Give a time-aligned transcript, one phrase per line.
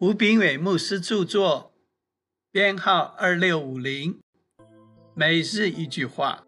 [0.00, 1.74] 吴炳伟牧师著作，
[2.50, 4.18] 编号二六五零。
[5.12, 6.42] 每日一句话：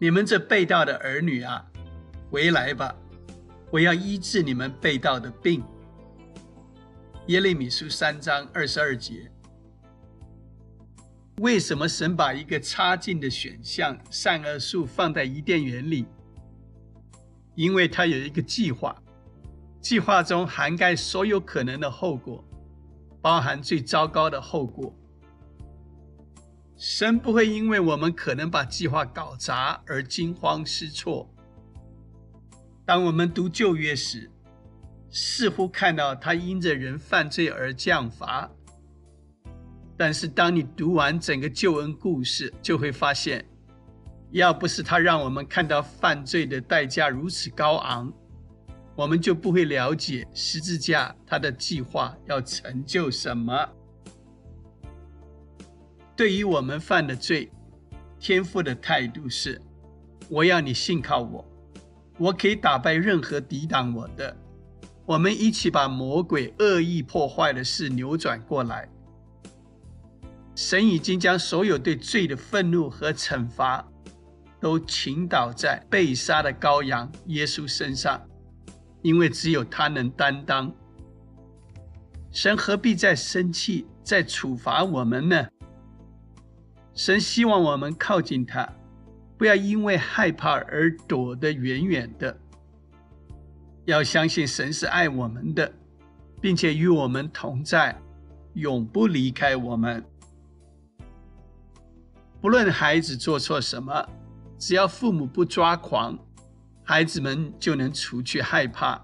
[0.00, 1.70] 你们这被盗的儿女啊，
[2.32, 2.96] 回来吧！
[3.70, 5.62] 我要医治你们被盗的病。
[7.28, 9.30] 耶利米书三章二十二节。
[11.36, 16.06] 为什么神把一个差劲的选项善恶树放在伊甸园里？
[17.54, 19.00] 因为他有一个计划，
[19.80, 22.44] 计划中涵盖所有可能的后果，
[23.20, 24.94] 包含最糟糕的后果。
[26.76, 31.28] 神不会因为我们可能把计划搞砸而惊慌失措。
[32.84, 34.30] 当我们读旧约时，
[35.10, 38.50] 似乎看到他因着人犯罪而降罚，
[39.96, 43.44] 但是当你读完整个救恩故事，就会发现。
[44.30, 48.12] 要不是他让我们看到犯罪的代价如此高昂，
[48.98, 53.54] 我们就不会了解十字架他的计划要成就什么。
[56.16, 57.48] 对于我们犯的罪，
[58.18, 59.62] 天父的态度是：
[60.28, 61.46] 我要你信靠我，
[62.18, 64.36] 我可以打败任何抵挡我的。
[65.06, 68.88] 我们一起把魔鬼恶意破坏的事扭转过来。
[70.56, 73.88] 神已经将所有对罪的愤怒和惩罚。
[74.60, 78.20] 都倾倒在被杀的羔羊耶稣身上，
[79.02, 80.72] 因为只有他能担当。
[82.30, 85.48] 神何必再生气、再处罚我们呢？
[86.94, 88.70] 神希望我们靠近他，
[89.36, 92.36] 不要因为害怕而躲得远远的。
[93.84, 95.72] 要相信神是爱我们的，
[96.40, 97.98] 并且与我们同在，
[98.54, 100.04] 永不离开我们。
[102.40, 104.08] 不论孩子做错什么。
[104.60, 106.18] 只要父母不抓狂，
[106.90, 108.98] 孩子们就能除去害怕，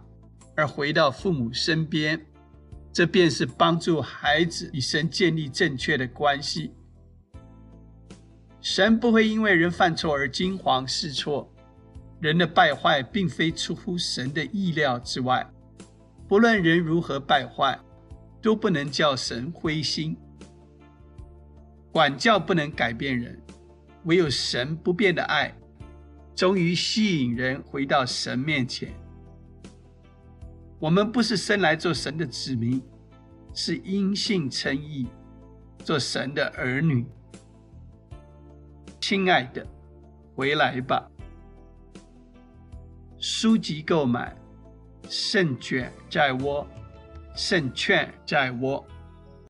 [0.57, 2.19] 而回到父母身边。
[2.91, 6.73] 这便是帮助孩子与神建立正确的关系。
[8.63, 11.53] 神不会因为人犯错而惊慌失措。
[12.20, 15.47] 人的败坏并非出乎神的意料之外。
[16.27, 17.79] 不论人如何败坏，
[18.41, 20.17] 都不能叫神灰心。
[21.92, 23.39] 管教不能改变人。
[24.05, 25.55] 唯有神不变的爱，
[26.34, 28.92] 终于吸引人回到神面前。
[30.78, 32.83] 我们不是生来做神的子民，
[33.55, 35.06] 是因信称义，
[35.78, 37.06] 做神的儿女。
[39.00, 39.67] 亲爱的，
[40.34, 41.11] 回来吧。
[43.18, 44.36] 书籍购买，
[45.08, 46.66] 胜券在握，
[47.34, 48.84] 胜券在握。